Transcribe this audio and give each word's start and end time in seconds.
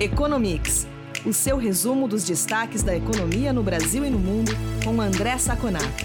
Economics, 0.00 0.86
o 1.26 1.32
seu 1.32 1.56
resumo 1.56 2.06
dos 2.06 2.22
destaques 2.22 2.84
da 2.84 2.96
economia 2.96 3.52
no 3.52 3.64
Brasil 3.64 4.04
e 4.04 4.10
no 4.10 4.18
mundo, 4.18 4.52
com 4.84 5.00
André 5.00 5.36
Saconato. 5.38 6.04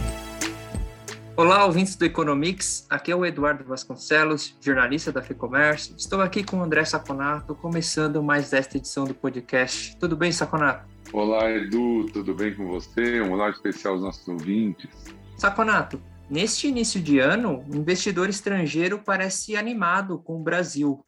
Olá, 1.38 1.64
ouvintes 1.64 1.96
do 1.96 2.04
Economics. 2.04 2.88
Aqui 2.90 3.12
é 3.12 3.16
o 3.16 3.24
Eduardo 3.24 3.64
Vasconcelos, 3.64 4.58
jornalista 4.60 5.12
da 5.12 5.22
FEComércio. 5.22 5.94
Estou 5.96 6.22
aqui 6.22 6.44
com 6.44 6.58
o 6.58 6.64
André 6.64 6.84
Saconato, 6.86 7.54
começando 7.54 8.24
mais 8.24 8.52
esta 8.52 8.78
edição 8.78 9.06
do 9.06 9.14
podcast. 9.14 9.96
Tudo 9.98 10.18
bem, 10.18 10.32
Saconato? 10.32 10.88
Olá, 11.12 11.52
Edu, 11.52 12.08
tudo 12.12 12.34
bem 12.34 12.56
com 12.56 12.66
você? 12.66 13.22
Um 13.22 13.34
olá 13.34 13.52
especial 13.52 13.94
aos 13.94 14.02
nossos 14.02 14.28
ouvintes. 14.28 14.90
Saconato, 15.38 16.02
neste 16.28 16.68
início 16.68 17.00
de 17.00 17.20
ano, 17.20 17.64
o 17.72 17.76
investidor 17.76 18.28
estrangeiro 18.28 18.98
parece 18.98 19.56
animado 19.56 20.18
com 20.18 20.42
o 20.42 20.44
Brasil. 20.44 21.06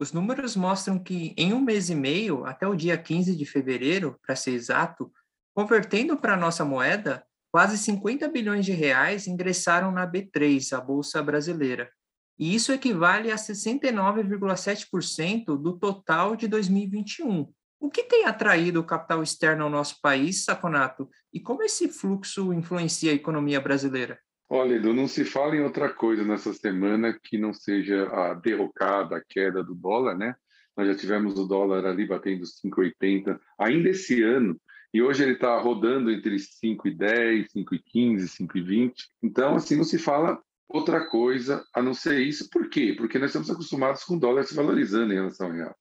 Os 0.00 0.12
números 0.12 0.54
mostram 0.54 0.96
que 0.96 1.34
em 1.36 1.52
um 1.52 1.60
mês 1.60 1.90
e 1.90 1.94
meio, 1.94 2.44
até 2.44 2.68
o 2.68 2.76
dia 2.76 2.96
15 2.96 3.34
de 3.34 3.44
fevereiro, 3.44 4.16
para 4.24 4.36
ser 4.36 4.52
exato, 4.52 5.12
convertendo 5.52 6.16
para 6.16 6.36
nossa 6.36 6.64
moeda, 6.64 7.26
quase 7.50 7.76
50 7.76 8.28
bilhões 8.28 8.64
de 8.64 8.70
reais 8.70 9.26
ingressaram 9.26 9.90
na 9.90 10.06
B3, 10.06 10.72
a 10.72 10.80
Bolsa 10.80 11.20
Brasileira. 11.20 11.90
E 12.38 12.54
isso 12.54 12.72
equivale 12.72 13.32
a 13.32 13.34
69,7% 13.34 15.60
do 15.60 15.76
total 15.76 16.36
de 16.36 16.46
2021. 16.46 17.52
O 17.80 17.90
que 17.90 18.04
tem 18.04 18.24
atraído 18.24 18.78
o 18.78 18.84
capital 18.84 19.20
externo 19.20 19.64
ao 19.64 19.70
nosso 19.70 20.00
país, 20.00 20.44
Saconato? 20.44 21.10
E 21.32 21.40
como 21.40 21.64
esse 21.64 21.88
fluxo 21.88 22.52
influencia 22.52 23.10
a 23.10 23.14
economia 23.14 23.60
brasileira? 23.60 24.20
Olha, 24.50 24.76
Edu, 24.76 24.94
não 24.94 25.06
se 25.06 25.24
fala 25.24 25.56
em 25.56 25.60
outra 25.60 25.92
coisa 25.92 26.24
nessa 26.24 26.54
semana 26.54 27.12
que 27.12 27.36
não 27.36 27.52
seja 27.52 28.08
a 28.08 28.32
derrocada, 28.32 29.16
a 29.16 29.22
queda 29.22 29.62
do 29.62 29.74
dólar, 29.74 30.16
né? 30.16 30.34
Nós 30.74 30.88
já 30.88 30.94
tivemos 30.94 31.38
o 31.38 31.46
dólar 31.46 31.84
ali 31.84 32.06
batendo 32.06 32.44
5,80 32.44 33.38
ainda 33.58 33.90
esse 33.90 34.22
ano, 34.22 34.58
e 34.92 35.02
hoje 35.02 35.22
ele 35.22 35.34
está 35.34 35.58
rodando 35.60 36.10
entre 36.10 36.36
5,10, 36.36 37.48
5,15, 37.54 38.20
5,20. 38.26 38.92
Então, 39.22 39.54
assim, 39.54 39.76
não 39.76 39.84
se 39.84 39.98
fala 39.98 40.40
outra 40.66 41.06
coisa 41.06 41.62
a 41.74 41.82
não 41.82 41.92
ser 41.92 42.20
isso. 42.20 42.48
Por 42.48 42.70
quê? 42.70 42.94
Porque 42.96 43.18
nós 43.18 43.28
estamos 43.28 43.50
acostumados 43.50 44.02
com 44.04 44.16
o 44.16 44.20
dólar 44.20 44.44
se 44.44 44.54
valorizando 44.54 45.12
em 45.12 45.16
relação 45.16 45.48
ao 45.48 45.52
real. 45.52 45.76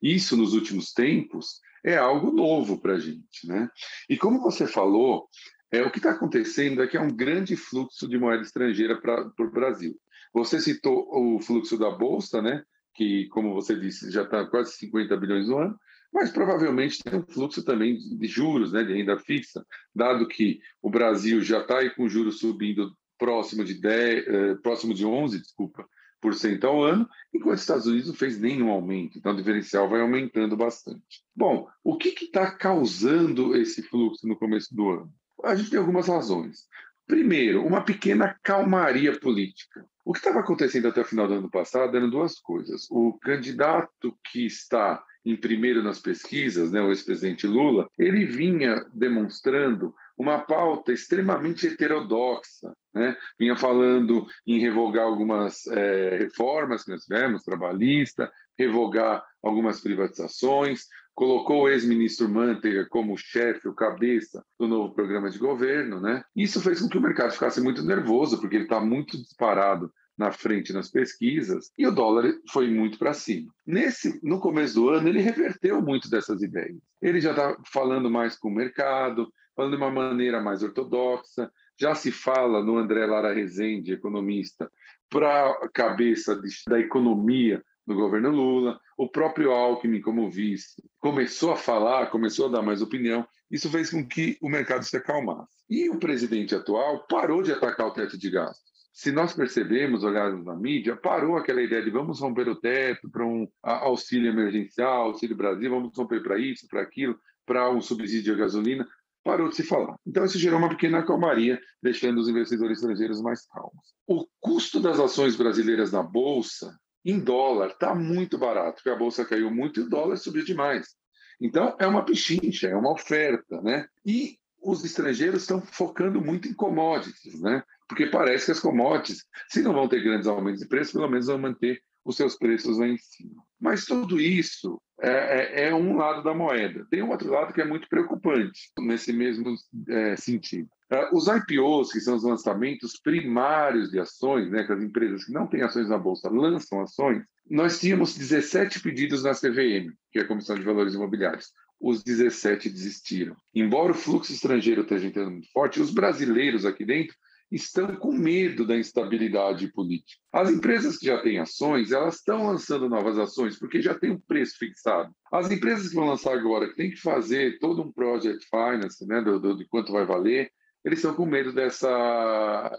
Isso, 0.00 0.36
nos 0.36 0.52
últimos 0.52 0.92
tempos, 0.92 1.60
é 1.84 1.96
algo 1.96 2.30
novo 2.30 2.80
para 2.80 2.94
a 2.94 2.98
gente, 2.98 3.46
né? 3.46 3.68
E 4.08 4.16
como 4.16 4.40
você 4.40 4.66
falou, 4.66 5.28
é, 5.72 5.82
o 5.82 5.90
que 5.90 5.98
está 5.98 6.10
acontecendo 6.10 6.82
é 6.82 6.86
que 6.86 6.96
é 6.96 7.00
um 7.00 7.08
grande 7.08 7.56
fluxo 7.56 8.06
de 8.06 8.18
moeda 8.18 8.42
estrangeira 8.42 9.00
para 9.00 9.32
o 9.38 9.50
Brasil. 9.50 9.98
Você 10.34 10.60
citou 10.60 11.08
o 11.10 11.40
fluxo 11.40 11.78
da 11.78 11.90
Bolsa, 11.90 12.40
né? 12.40 12.62
que, 12.94 13.26
como 13.28 13.54
você 13.54 13.78
disse, 13.78 14.10
já 14.10 14.22
está 14.22 14.46
quase 14.46 14.72
50 14.72 15.16
bilhões 15.16 15.48
no 15.48 15.58
ano, 15.58 15.78
mas 16.12 16.30
provavelmente 16.30 17.02
tem 17.02 17.18
um 17.18 17.26
fluxo 17.26 17.64
também 17.64 17.96
de 17.96 18.26
juros, 18.26 18.72
né, 18.72 18.84
de 18.84 18.92
renda 18.92 19.18
fixa, 19.18 19.64
dado 19.94 20.28
que 20.28 20.60
o 20.82 20.90
Brasil 20.90 21.40
já 21.40 21.60
está 21.60 21.88
com 21.90 22.08
juros 22.08 22.38
subindo 22.38 22.94
próximo 23.18 23.64
de 23.64 23.74
10, 23.74 24.26
eh, 24.26 24.54
próximo 24.56 24.92
de 24.92 25.06
11, 25.06 25.40
desculpa, 25.40 25.88
por 26.20 26.34
cento 26.34 26.66
ao 26.66 26.84
ano, 26.84 27.08
enquanto 27.34 27.56
os 27.56 27.62
Estados 27.62 27.86
Unidos 27.86 28.08
não 28.08 28.14
fez 28.14 28.38
nenhum 28.38 28.70
aumento, 28.70 29.18
então 29.18 29.32
o 29.32 29.36
diferencial 29.36 29.88
vai 29.88 30.00
aumentando 30.00 30.56
bastante. 30.56 31.24
Bom, 31.34 31.66
o 31.82 31.96
que 31.96 32.10
está 32.10 32.50
causando 32.50 33.56
esse 33.56 33.82
fluxo 33.82 34.26
no 34.28 34.36
começo 34.36 34.74
do 34.74 34.90
ano? 34.90 35.12
A 35.42 35.54
gente 35.54 35.70
tem 35.70 35.78
algumas 35.78 36.08
razões. 36.08 36.68
Primeiro, 37.06 37.66
uma 37.66 37.82
pequena 37.82 38.36
calmaria 38.42 39.18
política. 39.18 39.84
O 40.04 40.12
que 40.12 40.18
estava 40.18 40.40
acontecendo 40.40 40.88
até 40.88 41.00
o 41.00 41.04
final 41.04 41.28
do 41.28 41.34
ano 41.34 41.50
passado 41.50 41.96
eram 41.96 42.10
duas 42.10 42.38
coisas. 42.38 42.88
O 42.90 43.18
candidato 43.18 44.16
que 44.30 44.46
está 44.46 45.02
em 45.24 45.36
primeiro 45.36 45.82
nas 45.82 46.00
pesquisas, 46.00 46.72
né, 46.72 46.80
o 46.80 46.88
ex-presidente 46.88 47.46
Lula, 47.46 47.88
ele 47.96 48.24
vinha 48.24 48.84
demonstrando 48.92 49.94
uma 50.18 50.40
pauta 50.40 50.92
extremamente 50.92 51.66
heterodoxa, 51.66 52.72
né? 52.94 53.16
vinha 53.38 53.56
falando 53.56 54.26
em 54.46 54.58
revogar 54.58 55.04
algumas 55.04 55.66
é, 55.68 56.16
reformas 56.18 56.84
que 56.84 56.90
nós 56.90 57.04
tivemos, 57.04 57.42
trabalhista, 57.42 58.30
revogar 58.58 59.24
algumas 59.42 59.80
privatizações, 59.80 60.86
colocou 61.14 61.62
o 61.62 61.68
ex-ministro 61.68 62.28
Manteiga 62.28 62.86
como 62.88 63.16
chefe, 63.16 63.68
o 63.68 63.74
cabeça 63.74 64.44
do 64.58 64.66
novo 64.66 64.94
programa 64.94 65.30
de 65.30 65.38
governo, 65.38 66.00
né? 66.00 66.22
Isso 66.34 66.60
fez 66.60 66.80
com 66.80 66.88
que 66.88 66.98
o 66.98 67.02
mercado 67.02 67.32
ficasse 67.32 67.60
muito 67.60 67.82
nervoso, 67.82 68.40
porque 68.40 68.56
ele 68.56 68.64
está 68.64 68.80
muito 68.80 69.16
disparado 69.16 69.92
na 70.16 70.30
frente 70.30 70.72
nas 70.72 70.90
pesquisas 70.90 71.70
e 71.76 71.86
o 71.86 71.90
dólar 71.90 72.32
foi 72.50 72.70
muito 72.70 72.98
para 72.98 73.12
cima. 73.12 73.52
Nesse, 73.66 74.20
no 74.22 74.40
começo 74.40 74.74
do 74.74 74.88
ano, 74.90 75.08
ele 75.08 75.20
reverteu 75.20 75.80
muito 75.82 76.08
dessas 76.08 76.42
ideias. 76.42 76.78
Ele 77.00 77.20
já 77.20 77.30
está 77.30 77.56
falando 77.72 78.10
mais 78.10 78.36
com 78.36 78.48
o 78.48 78.54
mercado, 78.54 79.32
falando 79.56 79.72
de 79.72 79.82
uma 79.82 79.90
maneira 79.90 80.40
mais 80.40 80.62
ortodoxa. 80.62 81.50
Já 81.78 81.94
se 81.94 82.12
fala 82.12 82.62
no 82.62 82.76
André 82.76 83.06
Lara 83.06 83.32
Rezende, 83.32 83.92
economista, 83.92 84.70
para 85.08 85.50
a 85.50 85.68
cabeça 85.68 86.36
de, 86.36 86.48
da 86.68 86.78
economia 86.78 87.62
no 87.86 87.94
governo 87.94 88.30
Lula, 88.30 88.78
o 89.02 89.08
próprio 89.08 89.50
Alckmin, 89.50 90.00
como 90.00 90.30
vice, 90.30 90.80
começou 91.00 91.50
a 91.50 91.56
falar, 91.56 92.06
começou 92.06 92.46
a 92.46 92.52
dar 92.52 92.62
mais 92.62 92.80
opinião. 92.80 93.26
Isso 93.50 93.68
fez 93.68 93.90
com 93.90 94.06
que 94.06 94.38
o 94.40 94.48
mercado 94.48 94.84
se 94.84 94.96
acalmasse. 94.96 95.50
E 95.68 95.90
o 95.90 95.98
presidente 95.98 96.54
atual 96.54 97.04
parou 97.08 97.42
de 97.42 97.50
atacar 97.50 97.88
o 97.88 97.92
teto 97.92 98.16
de 98.16 98.30
gastos. 98.30 98.62
Se 98.92 99.10
nós 99.10 99.34
percebemos, 99.34 100.04
olharmos 100.04 100.46
na 100.46 100.54
mídia, 100.54 100.94
parou 100.94 101.36
aquela 101.36 101.60
ideia 101.60 101.82
de 101.82 101.90
vamos 101.90 102.20
romper 102.20 102.48
o 102.48 102.54
teto 102.54 103.10
para 103.10 103.26
um 103.26 103.48
auxílio 103.60 104.30
emergencial, 104.30 105.08
auxílio 105.08 105.36
Brasil, 105.36 105.68
vamos 105.68 105.90
romper 105.98 106.22
para 106.22 106.38
isso, 106.38 106.68
para 106.68 106.80
aquilo, 106.80 107.18
para 107.44 107.68
um 107.72 107.80
subsídio 107.80 108.34
de 108.34 108.40
gasolina. 108.40 108.86
Parou 109.24 109.48
de 109.48 109.56
se 109.56 109.64
falar. 109.64 109.96
Então, 110.06 110.24
isso 110.24 110.38
gerou 110.38 110.60
uma 110.60 110.68
pequena 110.68 111.02
calmaria, 111.02 111.60
deixando 111.82 112.18
os 112.18 112.28
investidores 112.28 112.78
estrangeiros 112.78 113.20
mais 113.20 113.44
calmos. 113.46 113.94
O 114.06 114.28
custo 114.38 114.78
das 114.78 115.00
ações 115.00 115.34
brasileiras 115.34 115.90
na 115.90 116.04
Bolsa 116.04 116.72
em 117.04 117.18
dólar 117.18 117.70
está 117.70 117.94
muito 117.94 118.38
barato, 118.38 118.76
porque 118.76 118.90
a 118.90 118.96
bolsa 118.96 119.24
caiu 119.24 119.50
muito 119.50 119.80
e 119.80 119.82
o 119.84 119.88
dólar 119.88 120.16
subiu 120.16 120.44
demais. 120.44 120.94
Então, 121.40 121.76
é 121.78 121.86
uma 121.86 122.04
pichincha, 122.04 122.68
é 122.68 122.76
uma 122.76 122.92
oferta, 122.92 123.60
né? 123.62 123.86
E 124.06 124.38
os 124.62 124.84
estrangeiros 124.84 125.42
estão 125.42 125.60
focando 125.60 126.20
muito 126.20 126.46
em 126.46 126.54
commodities, 126.54 127.40
né? 127.40 127.64
Porque 127.88 128.06
parece 128.06 128.46
que 128.46 128.52
as 128.52 128.60
commodities, 128.60 129.24
se 129.48 129.60
não 129.60 129.72
vão 129.72 129.88
ter 129.88 130.02
grandes 130.02 130.28
aumentos 130.28 130.60
de 130.60 130.68
preço, 130.68 130.92
pelo 130.92 131.10
menos 131.10 131.26
vão 131.26 131.38
manter 131.38 131.82
os 132.04 132.16
seus 132.16 132.36
preços 132.36 132.78
lá 132.78 132.86
em 132.86 132.96
cima. 132.96 133.42
Mas 133.60 133.84
tudo 133.84 134.20
isso 134.20 134.80
é, 135.02 135.64
é, 135.64 135.68
é 135.68 135.74
um 135.74 135.96
lado 135.96 136.22
da 136.22 136.32
moeda. 136.32 136.86
Tem 136.88 137.02
um 137.02 137.10
outro 137.10 137.30
lado 137.30 137.52
que 137.52 137.60
é 137.60 137.64
muito 137.64 137.88
preocupante 137.88 138.70
nesse 138.78 139.12
mesmo 139.12 139.54
é, 139.88 140.16
sentido. 140.16 140.68
Uh, 140.92 141.16
os 141.16 141.26
IPOs, 141.26 141.90
que 141.90 142.00
são 142.00 142.14
os 142.14 142.22
lançamentos 142.22 143.00
primários 143.02 143.90
de 143.90 143.98
ações, 143.98 144.50
né, 144.50 144.62
que 144.62 144.72
as 144.72 144.82
empresas 144.82 145.24
que 145.24 145.32
não 145.32 145.46
têm 145.46 145.62
ações 145.62 145.88
na 145.88 145.98
Bolsa 145.98 146.30
lançam 146.30 146.80
ações, 146.80 147.24
nós 147.50 147.80
tínhamos 147.80 148.16
17 148.16 148.80
pedidos 148.80 149.24
na 149.24 149.32
CVM, 149.32 149.92
que 150.12 150.20
é 150.20 150.22
a 150.22 150.28
Comissão 150.28 150.54
de 150.56 150.62
Valores 150.62 150.94
Imobiliários. 150.94 151.50
Os 151.80 152.04
17 152.04 152.70
desistiram. 152.70 153.34
Embora 153.52 153.90
o 153.90 153.96
fluxo 153.96 154.32
estrangeiro 154.32 154.82
esteja 154.82 155.08
entrando 155.08 155.32
muito 155.32 155.50
forte, 155.50 155.80
os 155.80 155.92
brasileiros 155.92 156.64
aqui 156.64 156.84
dentro 156.84 157.16
estão 157.52 157.94
com 157.96 158.12
medo 158.12 158.66
da 158.66 158.76
instabilidade 158.76 159.70
política. 159.72 160.20
As 160.32 160.50
empresas 160.50 160.96
que 160.96 161.06
já 161.06 161.20
têm 161.20 161.38
ações, 161.38 161.92
elas 161.92 162.16
estão 162.16 162.46
lançando 162.46 162.88
novas 162.88 163.18
ações 163.18 163.58
porque 163.58 163.82
já 163.82 163.94
tem 163.94 164.10
um 164.10 164.18
preço 164.18 164.56
fixado. 164.58 165.14
As 165.30 165.50
empresas 165.50 165.88
que 165.88 165.94
vão 165.94 166.06
lançar 166.06 166.32
agora, 166.32 166.68
que 166.68 166.76
tem 166.76 166.90
que 166.90 166.96
fazer 166.96 167.58
todo 167.58 167.82
um 167.82 167.92
project 167.92 168.46
finance, 168.48 169.06
né, 169.06 169.20
do, 169.20 169.38
do, 169.38 169.56
de 169.56 169.66
quanto 169.66 169.92
vai 169.92 170.06
valer, 170.06 170.50
eles 170.84 170.98
estão 170.98 171.14
com 171.14 171.26
medo 171.26 171.52
dessa, 171.52 172.72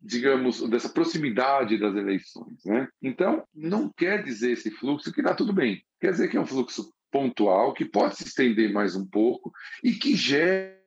digamos, 0.00 0.60
dessa 0.68 0.90
proximidade 0.90 1.78
das 1.78 1.96
eleições. 1.96 2.62
Né? 2.66 2.86
Então, 3.02 3.42
não 3.54 3.90
quer 3.96 4.22
dizer 4.22 4.52
esse 4.52 4.70
fluxo 4.70 5.12
que 5.12 5.20
está 5.20 5.34
tudo 5.34 5.52
bem. 5.52 5.82
Quer 6.00 6.12
dizer 6.12 6.28
que 6.28 6.36
é 6.36 6.40
um 6.40 6.46
fluxo 6.46 6.92
pontual, 7.10 7.72
que 7.72 7.86
pode 7.86 8.16
se 8.16 8.24
estender 8.24 8.72
mais 8.72 8.94
um 8.94 9.06
pouco 9.06 9.50
e 9.82 9.92
que 9.92 10.14
gera 10.14 10.78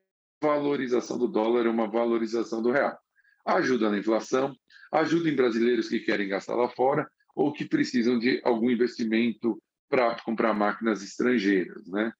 valorização 0.42 1.18
do 1.18 1.28
dólar, 1.28 1.68
uma 1.68 1.88
valorização 1.88 2.62
do 2.62 2.72
real. 2.72 2.98
Ajuda 3.46 3.90
na 3.90 3.98
inflação, 3.98 4.56
ajuda 4.92 5.30
em 5.30 5.36
brasileiros 5.36 5.90
que 5.90 6.00
querem 6.00 6.28
gastar 6.28 6.56
lá 6.56 6.70
fora 6.70 7.10
ou 7.36 7.54
que 7.54 7.66
precisam 7.66 8.20
de 8.20 8.42
algum 8.44 8.70
investimento 8.70 9.62
para 9.90 10.16
comprar 10.24 10.54
máquinas 10.54 11.04
estrangeiras. 11.04 11.88
Né? 11.88 12.12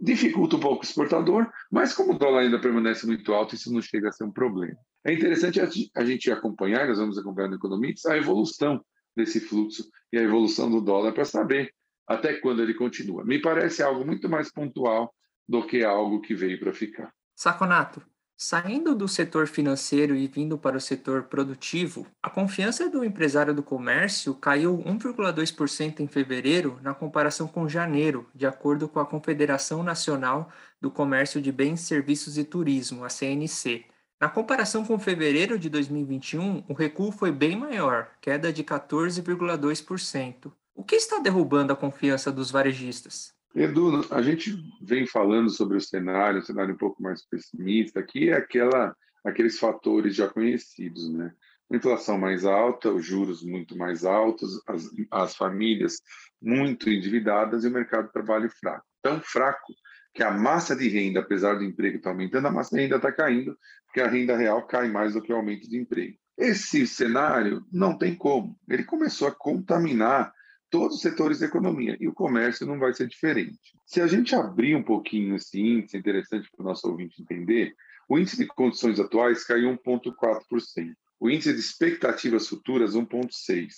dificulta 0.00 0.56
um 0.56 0.60
pouco 0.60 0.82
o 0.82 0.84
exportador, 0.84 1.50
mas 1.70 1.92
como 1.92 2.14
o 2.14 2.18
dólar 2.18 2.40
ainda 2.40 2.58
permanece 2.58 3.06
muito 3.06 3.32
alto, 3.34 3.54
isso 3.54 3.72
não 3.72 3.82
chega 3.82 4.08
a 4.08 4.12
ser 4.12 4.24
um 4.24 4.32
problema. 4.32 4.76
É 5.04 5.12
interessante 5.12 5.60
a 5.60 6.04
gente 6.04 6.30
acompanhar, 6.30 6.88
nós 6.88 6.98
vamos 6.98 7.18
acompanhar 7.18 7.48
no 7.48 7.56
Economics, 7.56 8.06
a 8.06 8.16
evolução 8.16 8.82
desse 9.14 9.40
fluxo 9.40 9.88
e 10.12 10.18
a 10.18 10.22
evolução 10.22 10.70
do 10.70 10.80
dólar 10.80 11.12
para 11.12 11.24
saber 11.24 11.72
até 12.06 12.34
quando 12.34 12.62
ele 12.62 12.74
continua. 12.74 13.24
Me 13.24 13.40
parece 13.40 13.82
algo 13.82 14.04
muito 14.04 14.28
mais 14.28 14.50
pontual 14.50 15.14
do 15.46 15.66
que 15.66 15.84
algo 15.84 16.20
que 16.20 16.34
veio 16.34 16.58
para 16.58 16.72
ficar. 16.72 17.12
Saconato, 17.34 18.02
Saindo 18.42 18.94
do 18.94 19.06
setor 19.06 19.46
financeiro 19.46 20.16
e 20.16 20.26
vindo 20.26 20.56
para 20.56 20.74
o 20.74 20.80
setor 20.80 21.24
produtivo, 21.24 22.06
a 22.22 22.30
confiança 22.30 22.88
do 22.88 23.04
empresário 23.04 23.52
do 23.52 23.62
comércio 23.62 24.34
caiu 24.34 24.78
1,2% 24.78 26.00
em 26.00 26.06
fevereiro 26.06 26.80
na 26.80 26.94
comparação 26.94 27.46
com 27.46 27.68
janeiro, 27.68 28.26
de 28.34 28.46
acordo 28.46 28.88
com 28.88 28.98
a 28.98 29.04
Confederação 29.04 29.82
Nacional 29.82 30.50
do 30.80 30.90
Comércio 30.90 31.38
de 31.38 31.52
Bens, 31.52 31.82
Serviços 31.82 32.38
e 32.38 32.44
Turismo, 32.44 33.04
a 33.04 33.10
CNC. 33.10 33.84
Na 34.18 34.30
comparação 34.30 34.86
com 34.86 34.98
fevereiro 34.98 35.58
de 35.58 35.68
2021, 35.68 36.64
o 36.66 36.72
recuo 36.72 37.12
foi 37.12 37.30
bem 37.30 37.54
maior, 37.54 38.08
queda 38.22 38.50
de 38.50 38.64
14,2%. 38.64 40.50
O 40.74 40.82
que 40.82 40.96
está 40.96 41.18
derrubando 41.18 41.74
a 41.74 41.76
confiança 41.76 42.32
dos 42.32 42.50
varejistas? 42.50 43.38
Edu, 43.54 44.06
a 44.12 44.22
gente 44.22 44.56
vem 44.80 45.06
falando 45.06 45.50
sobre 45.50 45.76
o 45.76 45.80
cenário, 45.80 46.40
um 46.40 46.44
cenário 46.44 46.74
um 46.74 46.78
pouco 46.78 47.02
mais 47.02 47.26
pessimista, 47.26 48.02
que 48.02 48.28
é 48.28 48.34
aquela, 48.34 48.94
aqueles 49.24 49.58
fatores 49.58 50.14
já 50.14 50.28
conhecidos, 50.28 51.12
né? 51.12 51.32
inflação 51.72 52.18
mais 52.18 52.44
alta, 52.44 52.90
os 52.90 53.04
juros 53.04 53.42
muito 53.42 53.76
mais 53.76 54.04
altos, 54.04 54.60
as, 54.66 54.90
as 55.10 55.36
famílias 55.36 56.00
muito 56.42 56.90
endividadas 56.90 57.64
e 57.64 57.68
o 57.68 57.70
mercado 57.70 58.06
de 58.06 58.12
trabalho 58.12 58.50
fraco. 58.50 58.84
Tão 59.02 59.20
fraco 59.20 59.72
que 60.12 60.22
a 60.22 60.30
massa 60.30 60.74
de 60.74 60.88
renda, 60.88 61.20
apesar 61.20 61.54
do 61.54 61.64
emprego 61.64 61.96
estar 61.96 62.10
aumentando, 62.10 62.48
a 62.48 62.50
massa 62.50 62.74
de 62.74 62.82
renda 62.82 62.96
está 62.96 63.12
caindo, 63.12 63.56
porque 63.86 64.00
a 64.00 64.08
renda 64.08 64.36
real 64.36 64.66
cai 64.66 64.88
mais 64.88 65.14
do 65.14 65.22
que 65.22 65.32
o 65.32 65.36
aumento 65.36 65.68
de 65.68 65.78
emprego. 65.78 66.16
Esse 66.36 66.86
cenário 66.86 67.64
não 67.70 67.96
tem 67.96 68.14
como. 68.14 68.58
Ele 68.68 68.82
começou 68.82 69.28
a 69.28 69.34
contaminar 69.34 70.32
todos 70.70 70.96
os 70.96 71.02
setores 71.02 71.40
da 71.40 71.46
economia, 71.46 71.96
e 72.00 72.06
o 72.06 72.14
comércio 72.14 72.66
não 72.66 72.78
vai 72.78 72.94
ser 72.94 73.08
diferente. 73.08 73.58
Se 73.84 74.00
a 74.00 74.06
gente 74.06 74.34
abrir 74.34 74.76
um 74.76 74.82
pouquinho 74.82 75.34
esse 75.34 75.60
índice, 75.60 75.96
é 75.96 76.00
interessante 76.00 76.48
para 76.50 76.62
o 76.62 76.66
nosso 76.66 76.88
ouvinte 76.88 77.20
entender, 77.20 77.74
o 78.08 78.18
índice 78.18 78.36
de 78.36 78.46
condições 78.46 78.98
atuais 79.00 79.44
caiu 79.44 79.76
1,4%, 79.76 80.94
o 81.18 81.28
índice 81.28 81.52
de 81.52 81.60
expectativas 81.60 82.46
futuras 82.48 82.94
1,6%, 82.94 83.68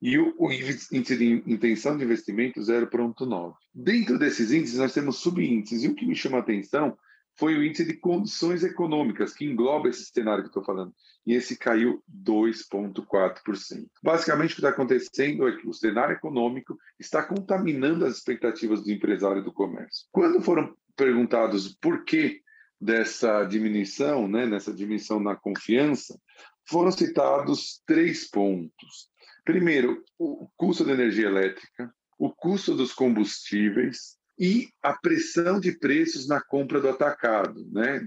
e 0.00 0.16
o, 0.16 0.34
o, 0.38 0.52
índice 0.52 1.16
de 1.16 1.42
intenção 1.46 1.96
de 1.96 2.04
investimento 2.04 2.60
0,9%. 2.60 3.52
Dentro 3.74 4.18
desses 4.18 4.52
índices, 4.52 4.78
nós 4.78 4.94
temos 4.94 5.18
subíndices, 5.18 5.82
e 5.82 5.88
o 5.88 5.94
que 5.94 6.06
me 6.06 6.14
chama 6.14 6.38
a 6.38 6.40
atenção 6.40 6.96
foi 7.38 7.56
o 7.56 7.64
índice 7.64 7.84
de 7.84 7.94
condições 7.94 8.64
econômicas, 8.64 9.32
que 9.32 9.44
engloba 9.44 9.88
esse 9.88 10.04
cenário 10.04 10.42
que 10.42 10.48
estou 10.48 10.64
falando, 10.64 10.92
e 11.24 11.34
esse 11.34 11.56
caiu 11.56 12.02
2,4%. 12.12 13.86
Basicamente, 14.02 14.52
o 14.52 14.54
que 14.56 14.60
está 14.60 14.70
acontecendo 14.70 15.46
é 15.48 15.56
que 15.56 15.68
o 15.68 15.72
cenário 15.72 16.14
econômico 16.14 16.76
está 16.98 17.22
contaminando 17.22 18.04
as 18.04 18.16
expectativas 18.16 18.82
do 18.82 18.90
empresário 18.90 19.44
do 19.44 19.52
comércio. 19.52 20.06
Quando 20.10 20.42
foram 20.42 20.74
perguntados 20.96 21.76
por 21.80 22.04
que 22.04 22.42
dessa 22.80 23.44
diminuição, 23.44 24.26
né, 24.26 24.44
nessa 24.44 24.72
diminuição 24.72 25.20
na 25.20 25.36
confiança, 25.36 26.18
foram 26.64 26.90
citados 26.90 27.80
três 27.86 28.28
pontos. 28.28 29.08
Primeiro, 29.44 30.02
o 30.18 30.48
custo 30.56 30.84
da 30.84 30.92
energia 30.92 31.26
elétrica, 31.26 31.92
o 32.18 32.30
custo 32.30 32.74
dos 32.74 32.92
combustíveis 32.92 34.17
e 34.38 34.68
a 34.82 34.92
pressão 34.92 35.58
de 35.58 35.72
preços 35.72 36.28
na 36.28 36.40
compra 36.40 36.80
do 36.80 36.88
atacado, 36.88 37.68
né? 37.72 38.00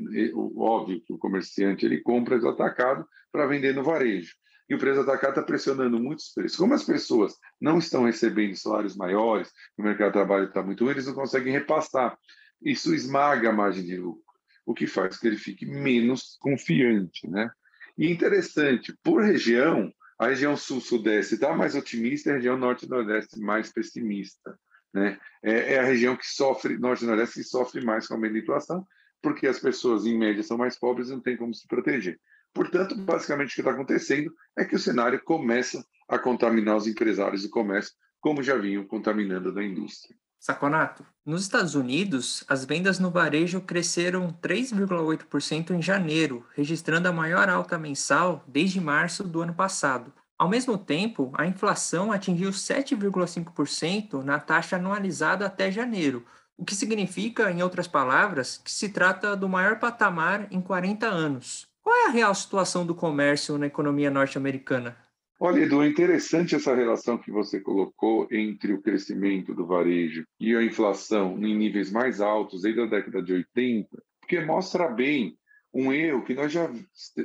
Óbvio 0.56 1.01
que 1.01 1.12
o 1.12 1.18
comerciante 1.18 1.86
ele 1.86 2.00
compra 2.01 2.39
do 2.39 2.48
atacado 2.48 3.06
para 3.31 3.48
vender 3.48 3.74
no 3.74 3.83
varejo. 3.83 4.33
E 4.69 4.74
o 4.74 4.78
preço 4.78 5.04
do 5.04 5.10
atacado 5.10 5.31
está 5.31 5.44
pressionando 5.44 6.00
muitos 6.00 6.31
preços. 6.33 6.57
Como 6.57 6.74
as 6.74 6.86
pessoas 6.86 7.36
não 7.60 7.80
estão 7.80 8.06
recebendo 8.06 8.56
salários 8.56 8.95
maiores, 8.95 9.51
o 9.78 9.83
mercado 9.83 10.07
de 10.07 10.13
trabalho 10.13 10.45
está 10.45 10.63
muito 10.63 10.86
ruim, 10.86 10.94
eles 10.94 11.07
não 11.07 11.13
conseguem 11.13 11.51
repassar. 11.51 12.18
Isso 12.62 12.95
esmaga 12.95 13.50
a 13.50 13.54
margem 13.54 13.84
de 13.84 13.98
lucro, 13.98 14.24
o 14.66 14.74
que 14.74 14.88
faz 14.88 15.18
que 15.18 15.27
ele 15.27 15.38
fique 15.38 15.66
menos 15.66 16.38
confiante, 16.39 17.27
né? 17.30 17.50
E 17.98 18.10
interessante, 18.10 18.95
por 19.04 19.22
região, 19.22 19.92
a 20.18 20.27
região 20.27 20.56
sul-sudeste 20.56 21.34
está 21.34 21.54
mais 21.54 21.75
otimista, 21.75 22.30
a 22.30 22.36
região 22.36 22.57
norte-nordeste 22.57 23.39
mais 23.42 23.74
pessimista. 23.74 24.57
Né? 24.93 25.19
É, 25.43 25.73
é, 25.73 25.79
a 25.79 25.83
região 25.83 26.15
que 26.15 26.27
sofre, 26.27 26.77
norte 26.77 27.03
e 27.03 27.07
nordeste, 27.07 27.35
que 27.35 27.43
sofre 27.43 27.83
mais 27.83 28.07
com 28.07 28.13
a 28.13 28.17
aumento 28.17 28.38
inflação, 28.38 28.85
porque 29.21 29.47
as 29.47 29.59
pessoas, 29.59 30.05
em 30.05 30.17
média, 30.17 30.43
são 30.43 30.57
mais 30.57 30.77
pobres 30.77 31.09
e 31.09 31.11
não 31.11 31.21
têm 31.21 31.38
como 31.38 31.53
se 31.53 31.67
proteger. 31.67 32.19
Portanto, 32.53 32.95
basicamente, 32.95 33.51
o 33.51 33.55
que 33.55 33.61
está 33.61 33.71
acontecendo 33.71 34.33
é 34.57 34.65
que 34.65 34.75
o 34.75 34.79
cenário 34.79 35.21
começa 35.23 35.83
a 36.09 36.19
contaminar 36.19 36.75
os 36.75 36.88
empresários 36.88 37.43
do 37.43 37.49
comércio, 37.49 37.93
como 38.19 38.43
já 38.43 38.57
vinham 38.57 38.85
contaminando 38.85 39.53
da 39.53 39.63
indústria. 39.63 40.15
Saconato, 40.38 41.05
nos 41.23 41.43
Estados 41.43 41.75
Unidos, 41.75 42.43
as 42.47 42.65
vendas 42.65 42.97
no 42.97 43.11
varejo 43.11 43.61
cresceram 43.61 44.33
3,8% 44.41 45.69
em 45.69 45.81
janeiro, 45.81 46.43
registrando 46.55 47.07
a 47.07 47.11
maior 47.13 47.47
alta 47.47 47.77
mensal 47.77 48.43
desde 48.47 48.81
março 48.81 49.23
do 49.23 49.41
ano 49.41 49.53
passado. 49.53 50.11
Ao 50.41 50.49
mesmo 50.49 50.75
tempo, 50.75 51.31
a 51.35 51.45
inflação 51.45 52.11
atingiu 52.11 52.49
7,5% 52.49 54.23
na 54.23 54.39
taxa 54.39 54.77
anualizada 54.77 55.45
até 55.45 55.71
janeiro, 55.71 56.25
o 56.57 56.65
que 56.65 56.73
significa, 56.73 57.51
em 57.51 57.61
outras 57.61 57.88
palavras, 57.88 58.57
que 58.57 58.71
se 58.71 58.89
trata 58.89 59.38
do 59.38 59.47
maior 59.47 59.77
patamar 59.77 60.47
em 60.49 60.59
40 60.59 61.05
anos. 61.05 61.67
Qual 61.83 61.95
é 61.95 62.07
a 62.07 62.11
real 62.11 62.33
situação 62.33 62.88
do 62.88 62.95
comércio 62.95 63.55
na 63.59 63.67
economia 63.67 64.09
norte-americana? 64.09 64.97
Olha, 65.39 65.59
Edu, 65.59 65.83
é 65.83 65.88
interessante 65.88 66.55
essa 66.55 66.73
relação 66.73 67.19
que 67.19 67.29
você 67.29 67.59
colocou 67.59 68.27
entre 68.31 68.73
o 68.73 68.81
crescimento 68.81 69.53
do 69.53 69.67
varejo 69.67 70.23
e 70.39 70.55
a 70.55 70.63
inflação 70.63 71.38
em 71.38 71.55
níveis 71.55 71.91
mais 71.91 72.19
altos 72.19 72.63
desde 72.63 72.81
a 72.81 72.88
década 72.88 73.21
de 73.21 73.33
80, 73.33 73.88
porque 74.19 74.39
mostra 74.39 74.88
bem 74.88 75.38
um 75.73 75.94
erro 75.94 76.23
que 76.23 76.33
nós 76.33 76.51
já 76.51 76.69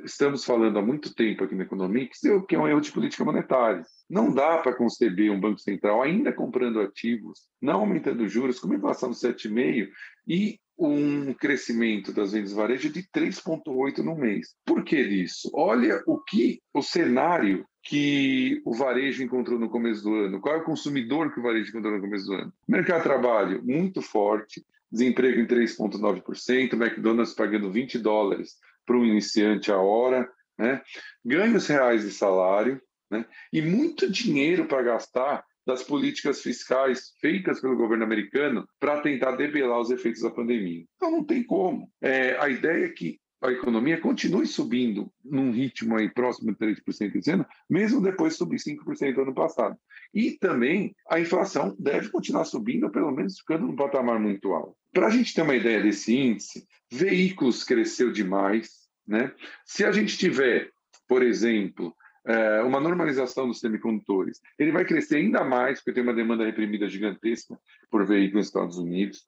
estamos 0.05 0.45
falando 0.45 0.79
há 0.79 0.83
muito 0.83 1.15
tempo 1.15 1.45
aqui 1.45 1.55
na 1.55 1.65
economia, 1.65 2.09
que 2.49 2.55
é 2.55 2.59
um 2.59 2.69
erro 2.69 2.81
de 2.81 2.93
política 2.93 3.25
monetária. 3.25 3.85
Não 4.09 4.33
dá 4.33 4.59
para 4.59 4.75
conceber 4.77 5.33
um 5.33 5.41
Banco 5.41 5.59
Central 5.59 6.03
ainda 6.03 6.33
comprando 6.33 6.81
ativos, 6.81 7.41
não 7.61 7.81
aumentando 7.81 8.29
juros, 8.29 8.61
com 8.61 8.67
uma 8.67 8.77
inflação 8.77 9.11
de 9.11 9.17
7,5% 9.17 9.89
e 10.29 10.61
um 10.79 11.33
crescimento 11.33 12.13
das 12.13 12.33
vendas 12.33 12.53
varejo 12.53 12.93
de 12.93 13.03
3,8% 13.03 13.99
no 14.05 14.15
mês. 14.15 14.55
Por 14.65 14.85
que 14.85 15.03
disso? 15.09 15.51
Olha 15.55 16.03
o 16.07 16.21
que 16.21 16.61
o 16.73 16.83
cenário 16.83 17.67
que 17.83 18.61
o 18.65 18.75
varejo 18.75 19.23
encontrou 19.23 19.59
no 19.59 19.71
começo 19.71 20.03
do 20.03 20.15
ano, 20.15 20.41
qual 20.41 20.57
é 20.57 20.59
o 20.59 20.65
consumidor 20.65 21.33
que 21.33 21.41
o 21.41 21.43
varejo 21.43 21.71
encontrou 21.71 21.95
no 21.95 22.01
começo 22.01 22.27
do 22.27 22.35
ano. 22.35 22.53
Mercado 22.69 22.99
de 22.99 23.05
trabalho 23.05 23.65
muito 23.65 24.03
forte, 24.03 24.65
desemprego 24.91 25.41
em 25.41 25.47
3,9%, 25.47 26.75
McDonald's 26.75 27.35
pagando 27.35 27.71
20 27.71 27.99
dólares 27.99 28.57
para 28.85 28.97
um 28.97 29.05
iniciante 29.05 29.73
a 29.73 29.79
hora, 29.79 30.29
né? 30.59 30.81
ganhos 31.25 31.67
reais 31.67 32.03
de 32.03 32.11
salário 32.11 32.81
né? 33.11 33.25
e 33.53 33.61
muito 33.61 34.11
dinheiro 34.11 34.67
para 34.67 34.83
gastar 34.83 35.45
das 35.67 35.83
políticas 35.83 36.41
fiscais 36.41 37.13
feitas 37.21 37.61
pelo 37.61 37.77
governo 37.77 38.05
americano 38.05 38.69
para 38.79 39.01
tentar 39.01 39.33
debelar 39.33 39.81
os 39.81 39.91
efeitos 39.91 40.23
da 40.23 40.31
pandemia. 40.31 40.85
Então 40.95 41.11
não 41.11 41.25
tem 41.25 41.43
como. 41.43 41.91
É, 42.01 42.39
a 42.39 42.49
ideia 42.49 42.87
é 42.87 42.91
que 42.91 43.19
a 43.43 43.51
economia 43.51 44.01
continue 44.01 44.47
subindo 44.47 45.11
num 45.25 45.51
ritmo 45.51 45.97
aí 45.97 46.09
próximo 46.09 46.53
de 46.53 46.59
3% 46.59 47.17
esse 47.17 47.31
ano, 47.31 47.47
mesmo 47.69 48.01
depois 48.01 48.33
de 48.33 48.39
subir 48.39 48.57
5% 48.57 49.21
ano 49.21 49.35
passado. 49.35 49.77
E 50.15 50.33
também 50.33 50.95
a 51.09 51.21
inflação 51.21 51.77
deve 51.79 52.09
continuar 52.09 52.45
subindo, 52.45 52.85
ou 52.85 52.91
pelo 52.91 53.11
menos 53.11 53.39
ficando 53.39 53.67
num 53.67 53.77
patamar 53.77 54.19
muito 54.19 54.53
alto. 54.53 54.77
Para 54.93 55.09
a 55.09 55.11
gente 55.11 55.35
ter 55.35 55.43
uma 55.43 55.55
ideia 55.55 55.83
desse 55.83 56.17
índice, 56.17 56.67
veículos 56.91 57.65
cresceu 57.65 58.11
demais. 58.11 58.89
Né? 59.07 59.33
Se 59.65 59.85
a 59.85 59.93
gente 59.93 60.17
tiver, 60.17 60.71
por 61.07 61.23
exemplo, 61.23 61.95
é, 62.27 62.63
uma 62.63 62.81
normalização 62.81 63.47
dos 63.47 63.61
semicondutores, 63.61 64.41
ele 64.59 64.73
vai 64.73 64.85
crescer 64.85 65.17
ainda 65.17 65.45
mais, 65.45 65.79
porque 65.79 65.93
tem 65.93 66.03
uma 66.03 66.15
demanda 66.15 66.45
reprimida 66.45 66.89
gigantesca 66.89 67.59
por 67.91 68.07
veículos 68.07 68.35
nos 68.35 68.47
Estados 68.47 68.79
Unidos, 68.79 69.27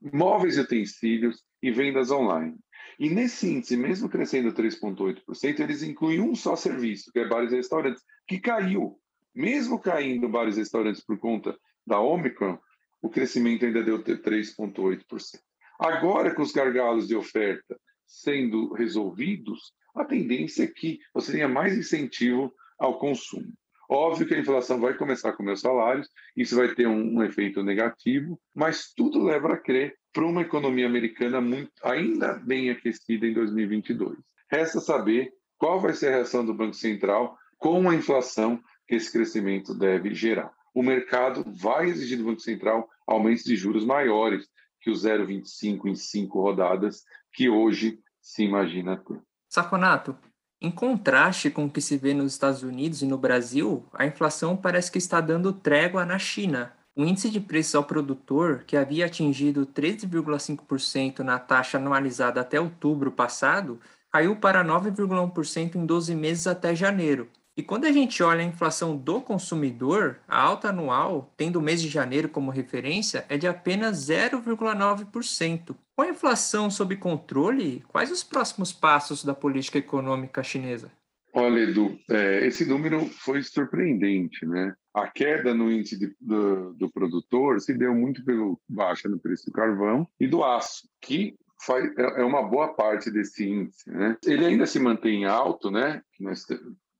móveis 0.00 0.56
e 0.56 0.60
utensílios 0.60 1.42
e 1.62 1.70
vendas 1.70 2.10
online. 2.10 2.56
E 2.98 3.08
nesse 3.08 3.48
índice, 3.48 3.76
mesmo 3.76 4.08
crescendo 4.08 4.52
3,8%, 4.52 5.60
eles 5.60 5.82
incluem 5.82 6.20
um 6.20 6.34
só 6.34 6.56
serviço, 6.56 7.12
que 7.12 7.20
é 7.20 7.28
bares 7.28 7.52
e 7.52 7.56
restaurantes, 7.56 8.02
que 8.26 8.40
caiu. 8.40 8.98
Mesmo 9.34 9.78
caindo 9.78 10.28
bares 10.28 10.56
e 10.56 10.60
restaurantes 10.60 11.04
por 11.04 11.16
conta 11.18 11.56
da 11.86 12.00
Omicron, 12.00 12.58
o 13.00 13.08
crescimento 13.08 13.64
ainda 13.64 13.84
deu 13.84 14.02
3,8%. 14.02 15.38
Agora, 15.78 16.34
com 16.34 16.42
os 16.42 16.50
gargalos 16.50 17.06
de 17.06 17.14
oferta 17.14 17.78
sendo 18.04 18.72
resolvidos, 18.72 19.72
a 19.94 20.04
tendência 20.04 20.64
é 20.64 20.66
que 20.66 20.98
você 21.14 21.32
tenha 21.32 21.48
mais 21.48 21.76
incentivo 21.76 22.52
ao 22.78 22.98
consumo. 22.98 23.52
Óbvio 23.88 24.26
que 24.26 24.34
a 24.34 24.38
inflação 24.38 24.80
vai 24.80 24.94
começar 24.96 25.30
a 25.30 25.32
comer 25.32 25.52
os 25.52 25.60
salários, 25.60 26.08
isso 26.36 26.56
vai 26.56 26.74
ter 26.74 26.86
um, 26.86 27.18
um 27.18 27.22
efeito 27.22 27.62
negativo, 27.62 28.40
mas 28.54 28.92
tudo 28.92 29.22
leva 29.22 29.52
a 29.52 29.56
crer 29.56 29.97
para 30.12 30.24
uma 30.24 30.42
economia 30.42 30.86
americana 30.86 31.40
muito, 31.40 31.72
ainda 31.82 32.34
bem 32.34 32.70
aquecida 32.70 33.26
em 33.26 33.32
2022. 33.32 34.18
Resta 34.50 34.80
saber 34.80 35.32
qual 35.58 35.80
vai 35.80 35.92
ser 35.92 36.08
a 36.08 36.16
reação 36.16 36.44
do 36.44 36.54
Banco 36.54 36.74
Central 36.74 37.36
com 37.58 37.88
a 37.88 37.94
inflação 37.94 38.60
que 38.86 38.94
esse 38.94 39.12
crescimento 39.12 39.74
deve 39.74 40.14
gerar. 40.14 40.52
O 40.74 40.82
mercado 40.82 41.44
vai 41.60 41.86
exigir 41.86 42.18
do 42.18 42.24
Banco 42.24 42.40
Central 42.40 42.88
aumentos 43.06 43.44
de 43.44 43.56
juros 43.56 43.84
maiores 43.84 44.48
que 44.80 44.90
o 44.90 44.94
0,25 44.94 45.86
em 45.86 45.94
cinco 45.94 46.40
rodadas, 46.40 47.04
que 47.32 47.48
hoje 47.48 47.98
se 48.20 48.44
imagina 48.44 48.96
ter. 48.96 49.20
Saconato, 49.48 50.16
em 50.60 50.70
contraste 50.70 51.50
com 51.50 51.66
o 51.66 51.70
que 51.70 51.80
se 51.80 51.96
vê 51.96 52.14
nos 52.14 52.32
Estados 52.32 52.62
Unidos 52.62 53.02
e 53.02 53.06
no 53.06 53.18
Brasil, 53.18 53.86
a 53.92 54.06
inflação 54.06 54.56
parece 54.56 54.90
que 54.90 54.98
está 54.98 55.20
dando 55.20 55.52
trégua 55.52 56.04
na 56.04 56.18
China. 56.18 56.72
O 56.98 57.04
índice 57.04 57.30
de 57.30 57.38
preços 57.38 57.76
ao 57.76 57.84
produtor, 57.84 58.64
que 58.66 58.76
havia 58.76 59.06
atingido 59.06 59.64
13,5% 59.64 61.20
na 61.20 61.38
taxa 61.38 61.78
anualizada 61.78 62.40
até 62.40 62.60
outubro 62.60 63.12
passado, 63.12 63.78
caiu 64.10 64.34
para 64.34 64.64
9,1% 64.64 65.76
em 65.76 65.86
12 65.86 66.12
meses 66.16 66.48
até 66.48 66.74
janeiro. 66.74 67.28
E 67.56 67.62
quando 67.62 67.84
a 67.84 67.92
gente 67.92 68.20
olha 68.20 68.40
a 68.40 68.48
inflação 68.48 68.96
do 68.96 69.20
consumidor, 69.20 70.18
a 70.26 70.40
alta 70.40 70.70
anual, 70.70 71.32
tendo 71.36 71.60
o 71.60 71.62
mês 71.62 71.80
de 71.80 71.88
janeiro 71.88 72.28
como 72.28 72.50
referência, 72.50 73.24
é 73.28 73.38
de 73.38 73.46
apenas 73.46 74.08
0,9%. 74.08 75.76
Com 75.94 76.02
a 76.02 76.08
inflação 76.08 76.68
sob 76.68 76.96
controle, 76.96 77.84
quais 77.86 78.10
os 78.10 78.24
próximos 78.24 78.72
passos 78.72 79.24
da 79.24 79.34
política 79.34 79.78
econômica 79.78 80.42
chinesa? 80.42 80.90
Olha, 81.32 81.60
Edu, 81.60 81.96
é, 82.10 82.44
esse 82.44 82.64
número 82.64 83.06
foi 83.20 83.40
surpreendente, 83.44 84.44
né? 84.44 84.74
A 85.02 85.08
queda 85.08 85.54
no 85.54 85.70
índice 85.70 85.98
de, 85.98 86.14
do, 86.20 86.74
do, 86.74 86.90
produtor 86.90 87.60
se 87.60 87.72
deu 87.72 87.94
muito 87.94 88.24
pelo 88.24 88.60
baixa 88.68 89.08
no 89.08 89.18
preço 89.18 89.46
do 89.46 89.52
carvão 89.52 90.08
e 90.18 90.26
do 90.26 90.42
aço, 90.42 90.88
que 91.00 91.36
faz, 91.64 91.84
é, 91.96 92.20
é 92.20 92.24
uma 92.24 92.42
boa 92.42 92.74
parte 92.74 93.10
desse 93.10 93.48
índice, 93.48 93.90
né? 93.90 94.16
Ele 94.24 94.44
ainda 94.44 94.66
se 94.66 94.78
mantém 94.78 95.24
alto, 95.24 95.70
né? 95.70 96.02
Nós 96.18 96.44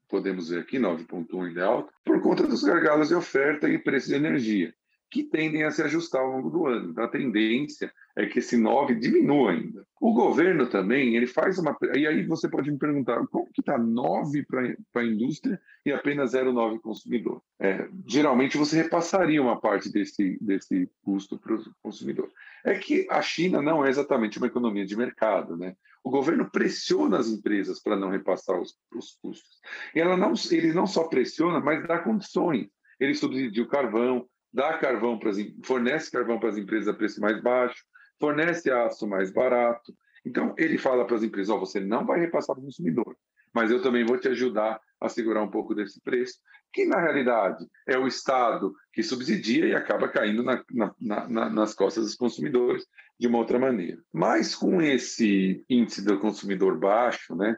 podemos 0.08 0.48
ver 0.48 0.60
aqui, 0.60 0.78
9,1 0.78 1.46
ainda 1.46 1.60
é 1.60 1.64
alto, 1.64 1.92
por 2.04 2.20
conta 2.20 2.46
dos 2.46 2.62
gargalos 2.62 3.08
de 3.08 3.14
oferta 3.14 3.68
e 3.68 3.78
preço 3.78 4.08
de 4.08 4.14
energia, 4.14 4.72
que 5.10 5.24
tendem 5.24 5.64
a 5.64 5.70
se 5.70 5.82
ajustar 5.82 6.20
ao 6.20 6.30
longo 6.30 6.50
do 6.50 6.66
ano. 6.66 6.90
Então, 6.90 7.04
a 7.04 7.08
tendência 7.08 7.92
é 8.14 8.26
que 8.26 8.40
esse 8.40 8.56
9 8.56 8.94
diminua 8.96 9.52
ainda. 9.52 9.86
O 10.00 10.12
governo 10.12 10.66
também, 10.66 11.16
ele 11.16 11.26
faz 11.26 11.58
uma... 11.58 11.76
E 11.94 12.06
aí 12.06 12.26
você 12.26 12.48
pode 12.48 12.70
me 12.70 12.78
perguntar, 12.78 13.26
como 13.28 13.50
que 13.52 13.60
está 13.60 13.78
9 13.78 14.44
para 14.44 15.02
a 15.02 15.04
indústria 15.04 15.60
e 15.86 15.92
apenas 15.92 16.32
0,9 16.32 16.80
consumidor? 16.80 17.42
É, 17.60 17.88
geralmente 18.06 18.58
você 18.58 18.82
repassaria 18.82 19.40
uma 19.40 19.60
parte 19.60 19.90
desse, 19.90 20.38
desse 20.40 20.90
custo 21.02 21.38
para 21.38 21.54
o 21.54 21.64
consumidor. 21.82 22.30
É 22.64 22.74
que 22.78 23.06
a 23.10 23.22
China 23.22 23.62
não 23.62 23.84
é 23.84 23.88
exatamente 23.88 24.38
uma 24.38 24.46
economia 24.46 24.84
de 24.84 24.96
mercado, 24.96 25.56
né? 25.56 25.74
O 26.04 26.10
governo 26.10 26.50
pressiona 26.50 27.18
as 27.18 27.28
empresas 27.28 27.82
para 27.82 27.96
não 27.96 28.08
repassar 28.08 28.60
os, 28.60 28.74
os 28.94 29.18
custos. 29.20 29.58
E 29.94 30.00
ela 30.00 30.16
não, 30.16 30.32
ele 30.50 30.72
não 30.72 30.86
só 30.86 31.04
pressiona, 31.04 31.60
mas 31.60 31.86
dá 31.86 31.98
condições. 31.98 32.68
Ele 33.00 33.14
subsidia 33.14 33.62
o 33.62 33.68
carvão, 33.68 34.26
dá 34.52 34.78
carvão 34.78 35.18
para 35.18 35.32
fornece 35.64 36.10
carvão 36.10 36.38
para 36.38 36.50
as 36.50 36.56
empresas 36.56 36.88
a 36.88 36.94
preço 36.94 37.20
mais 37.20 37.40
baixo, 37.42 37.84
fornece 38.18 38.70
aço 38.70 39.06
mais 39.06 39.32
barato. 39.32 39.94
Então, 40.24 40.54
ele 40.58 40.78
fala 40.78 41.06
para 41.06 41.16
as 41.16 41.22
empresas: 41.22 41.54
oh, 41.54 41.58
você 41.58 41.80
não 41.80 42.04
vai 42.04 42.20
repassar 42.20 42.54
para 42.54 42.62
o 42.62 42.66
consumidor, 42.66 43.16
mas 43.54 43.70
eu 43.70 43.82
também 43.82 44.04
vou 44.04 44.18
te 44.18 44.28
ajudar 44.28 44.80
a 45.00 45.08
segurar 45.08 45.42
um 45.42 45.50
pouco 45.50 45.74
desse 45.74 46.00
preço, 46.00 46.40
que 46.72 46.84
na 46.84 47.00
realidade 47.00 47.66
é 47.86 47.96
o 47.96 48.06
Estado 48.06 48.74
que 48.92 49.02
subsidia 49.02 49.66
e 49.66 49.74
acaba 49.74 50.08
caindo 50.08 50.42
na, 50.42 50.62
na, 50.70 50.94
na, 51.28 51.48
nas 51.50 51.74
costas 51.74 52.04
dos 52.04 52.16
consumidores 52.16 52.84
de 53.18 53.26
uma 53.26 53.38
outra 53.38 53.58
maneira. 53.58 54.02
Mas 54.12 54.54
com 54.54 54.82
esse 54.82 55.64
índice 55.68 56.04
do 56.04 56.18
consumidor 56.18 56.78
baixo, 56.78 57.34
né, 57.34 57.56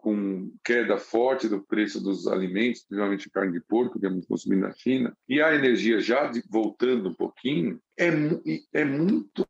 com 0.00 0.52
queda 0.64 0.96
forte 0.96 1.48
do 1.48 1.60
preço 1.60 2.00
dos 2.02 2.26
alimentos, 2.26 2.82
principalmente 2.82 3.30
carne 3.30 3.52
de 3.52 3.60
porco, 3.60 3.98
que 3.98 4.06
é 4.06 4.10
muito 4.10 4.28
consumido 4.28 4.62
na 4.62 4.72
China, 4.72 5.16
e 5.28 5.40
a 5.40 5.54
energia 5.54 6.00
já 6.00 6.30
voltando 6.48 7.08
um 7.08 7.14
pouquinho, 7.14 7.80
é, 7.98 8.08
é 8.72 8.84
muito 8.84 9.46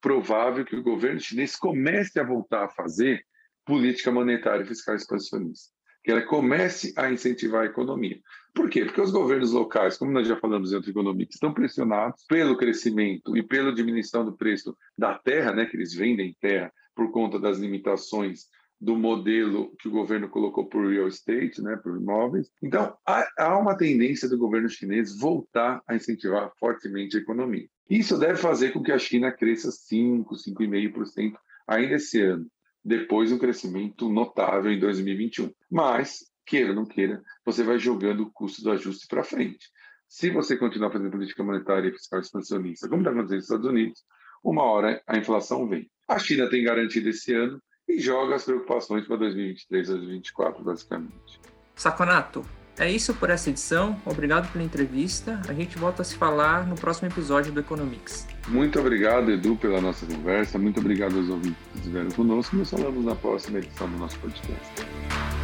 provável 0.00 0.64
que 0.64 0.76
o 0.76 0.82
governo 0.82 1.20
chinês 1.20 1.56
comece 1.56 2.20
a 2.20 2.24
voltar 2.24 2.64
a 2.64 2.68
fazer 2.68 3.24
política 3.64 4.10
monetária 4.10 4.62
e 4.62 4.66
fiscal 4.66 4.94
expansionista, 4.94 5.72
que 6.04 6.10
ela 6.10 6.22
comece 6.22 6.92
a 6.96 7.10
incentivar 7.10 7.62
a 7.62 7.66
economia. 7.66 8.20
Por 8.54 8.70
quê? 8.70 8.84
Porque 8.84 9.00
os 9.00 9.10
governos 9.10 9.52
locais, 9.52 9.96
como 9.96 10.12
nós 10.12 10.26
já 10.26 10.36
falamos 10.36 10.72
em 10.72 10.76
outra 10.76 10.90
economia, 10.90 11.26
estão 11.28 11.52
pressionados 11.52 12.24
pelo 12.26 12.56
crescimento 12.56 13.36
e 13.36 13.42
pela 13.42 13.74
diminuição 13.74 14.24
do 14.24 14.36
preço 14.36 14.76
da 14.96 15.18
terra, 15.18 15.52
né, 15.52 15.66
que 15.66 15.76
eles 15.76 15.94
vendem 15.94 16.36
terra 16.40 16.72
por 16.94 17.10
conta 17.12 17.38
das 17.38 17.58
limitações 17.58 18.46
do 18.80 18.96
modelo 18.96 19.74
que 19.78 19.88
o 19.88 19.90
governo 19.90 20.28
colocou 20.28 20.66
por 20.66 20.88
real 20.88 21.08
estate, 21.08 21.60
né, 21.60 21.76
por 21.76 21.96
imóveis. 21.96 22.50
Então, 22.62 22.96
há, 23.04 23.28
há 23.36 23.58
uma 23.58 23.76
tendência 23.76 24.28
do 24.28 24.38
governo 24.38 24.68
chinês 24.68 25.18
voltar 25.18 25.82
a 25.86 25.96
incentivar 25.96 26.52
fortemente 26.58 27.16
a 27.16 27.20
economia. 27.20 27.68
Isso 27.90 28.18
deve 28.18 28.36
fazer 28.36 28.72
com 28.72 28.82
que 28.82 28.92
a 28.92 28.98
China 28.98 29.32
cresça 29.32 29.70
5, 29.70 30.34
5,5% 30.34 31.34
ainda 31.66 31.94
esse 31.94 32.20
ano, 32.20 32.46
depois 32.84 33.32
um 33.32 33.38
crescimento 33.38 34.08
notável 34.08 34.70
em 34.70 34.78
2021. 34.78 35.52
Mas, 35.70 36.26
queira 36.46 36.70
ou 36.70 36.76
não 36.76 36.86
queira, 36.86 37.22
você 37.44 37.62
vai 37.64 37.78
jogando 37.78 38.22
o 38.22 38.30
custo 38.30 38.62
do 38.62 38.70
ajuste 38.70 39.06
para 39.08 39.24
frente. 39.24 39.68
Se 40.08 40.30
você 40.30 40.56
continuar 40.56 40.90
fazendo 40.90 41.10
política 41.10 41.42
monetária 41.42 41.88
e 41.88 41.92
fiscal 41.92 42.20
expansionista, 42.20 42.88
como 42.88 43.02
está 43.02 43.10
acontecendo 43.10 43.36
nos 43.36 43.44
Estados 43.44 43.66
Unidos, 43.66 44.04
uma 44.42 44.62
hora 44.62 45.02
a 45.06 45.18
inflação 45.18 45.68
vem. 45.68 45.90
A 46.06 46.18
China 46.18 46.48
tem 46.48 46.64
garantido 46.64 47.08
esse 47.10 47.34
ano 47.34 47.60
e 47.88 48.00
joga 48.00 48.36
as 48.36 48.44
preocupações 48.44 49.06
para 49.06 49.16
2023 49.16 49.88
2024, 49.88 50.62
basicamente. 50.62 51.40
Saconato, 51.74 52.44
é 52.78 52.90
isso 52.90 53.12
por 53.14 53.30
essa 53.30 53.50
edição. 53.50 54.00
Obrigado 54.04 54.52
pela 54.52 54.64
entrevista. 54.64 55.40
A 55.48 55.52
gente 55.52 55.76
volta 55.76 56.02
a 56.02 56.04
se 56.04 56.14
falar 56.16 56.66
no 56.66 56.76
próximo 56.76 57.08
episódio 57.08 57.52
do 57.52 57.60
Economics. 57.60 58.26
Muito 58.46 58.78
obrigado, 58.78 59.30
Edu, 59.30 59.56
pela 59.56 59.80
nossa 59.80 60.06
conversa. 60.06 60.58
Muito 60.58 60.78
obrigado 60.78 61.16
aos 61.16 61.28
ouvintes 61.28 61.58
que 61.72 61.78
estiveram 61.78 62.10
conosco. 62.10 62.56
Nos 62.56 62.70
falamos 62.70 63.04
na 63.04 63.16
próxima 63.16 63.58
edição 63.58 63.88
do 63.90 63.96
nosso 63.96 64.18
podcast. 64.20 65.37